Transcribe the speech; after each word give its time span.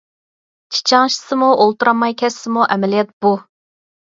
چىچاڭشىسىمۇ، 0.77 1.49
ئولتۇرالماي 1.65 2.17
كەتسىمۇ 2.23 2.65
ئەمەلىيەت 2.71 3.15
بۇ. 3.27 3.35